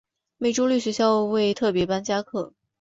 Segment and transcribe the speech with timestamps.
[0.39, 2.55] 每周六学校为特別班加课